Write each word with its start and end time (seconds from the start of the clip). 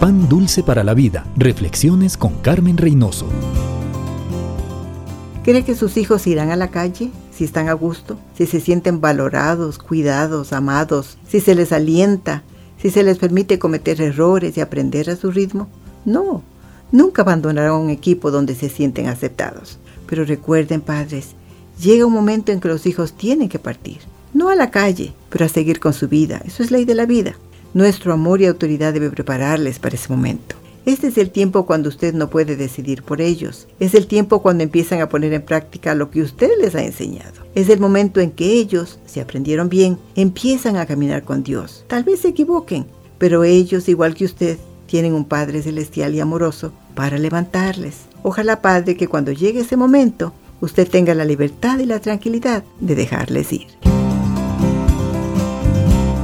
Pan 0.00 0.30
dulce 0.30 0.62
para 0.62 0.82
la 0.82 0.94
vida. 0.94 1.26
Reflexiones 1.36 2.16
con 2.16 2.32
Carmen 2.36 2.78
Reynoso. 2.78 3.26
¿Cree 5.44 5.62
que 5.62 5.74
sus 5.74 5.98
hijos 5.98 6.26
irán 6.26 6.50
a 6.50 6.56
la 6.56 6.70
calle 6.70 7.10
si 7.30 7.44
están 7.44 7.68
a 7.68 7.74
gusto? 7.74 8.18
Si 8.34 8.46
se 8.46 8.60
sienten 8.60 9.02
valorados, 9.02 9.76
cuidados, 9.76 10.54
amados, 10.54 11.18
si 11.28 11.40
se 11.40 11.54
les 11.54 11.70
alienta, 11.70 12.44
si 12.80 12.88
se 12.88 13.02
les 13.02 13.18
permite 13.18 13.58
cometer 13.58 14.00
errores 14.00 14.56
y 14.56 14.62
aprender 14.62 15.10
a 15.10 15.16
su 15.16 15.30
ritmo? 15.30 15.68
No, 16.06 16.42
nunca 16.92 17.20
abandonarán 17.20 17.74
un 17.74 17.90
equipo 17.90 18.30
donde 18.30 18.54
se 18.54 18.70
sienten 18.70 19.06
aceptados. 19.06 19.78
Pero 20.06 20.24
recuerden, 20.24 20.80
padres, 20.80 21.34
llega 21.78 22.06
un 22.06 22.14
momento 22.14 22.52
en 22.52 22.60
que 22.60 22.68
los 22.68 22.86
hijos 22.86 23.12
tienen 23.12 23.50
que 23.50 23.58
partir. 23.58 23.98
No 24.32 24.48
a 24.48 24.54
la 24.54 24.70
calle, 24.70 25.12
pero 25.28 25.44
a 25.44 25.48
seguir 25.48 25.78
con 25.78 25.92
su 25.92 26.08
vida. 26.08 26.40
Eso 26.46 26.62
es 26.62 26.70
ley 26.70 26.86
de 26.86 26.94
la 26.94 27.04
vida. 27.04 27.34
Nuestro 27.72 28.12
amor 28.12 28.40
y 28.40 28.46
autoridad 28.46 28.92
debe 28.92 29.10
prepararles 29.10 29.78
para 29.78 29.94
ese 29.94 30.08
momento. 30.08 30.56
Este 30.86 31.06
es 31.06 31.18
el 31.18 31.30
tiempo 31.30 31.66
cuando 31.66 31.88
usted 31.88 32.14
no 32.14 32.28
puede 32.28 32.56
decidir 32.56 33.04
por 33.04 33.20
ellos. 33.20 33.68
Es 33.78 33.94
el 33.94 34.08
tiempo 34.08 34.42
cuando 34.42 34.64
empiezan 34.64 35.00
a 35.00 35.08
poner 35.08 35.32
en 35.34 35.42
práctica 35.42 35.94
lo 35.94 36.10
que 36.10 36.22
usted 36.22 36.50
les 36.60 36.74
ha 36.74 36.82
enseñado. 36.82 37.44
Es 37.54 37.68
el 37.68 37.78
momento 37.78 38.18
en 38.20 38.32
que 38.32 38.54
ellos, 38.54 38.98
si 39.06 39.20
aprendieron 39.20 39.68
bien, 39.68 39.98
empiezan 40.16 40.76
a 40.76 40.86
caminar 40.86 41.22
con 41.22 41.44
Dios. 41.44 41.84
Tal 41.86 42.02
vez 42.02 42.20
se 42.20 42.28
equivoquen, 42.28 42.86
pero 43.18 43.44
ellos, 43.44 43.88
igual 43.88 44.14
que 44.14 44.24
usted, 44.24 44.58
tienen 44.86 45.14
un 45.14 45.26
Padre 45.26 45.62
celestial 45.62 46.14
y 46.16 46.20
amoroso 46.20 46.72
para 46.96 47.18
levantarles. 47.18 48.06
Ojalá, 48.24 48.60
Padre, 48.62 48.96
que 48.96 49.06
cuando 49.06 49.30
llegue 49.30 49.60
ese 49.60 49.76
momento, 49.76 50.32
usted 50.60 50.88
tenga 50.88 51.14
la 51.14 51.24
libertad 51.24 51.78
y 51.78 51.86
la 51.86 52.00
tranquilidad 52.00 52.64
de 52.80 52.96
dejarles 52.96 53.52
ir. 53.52 53.68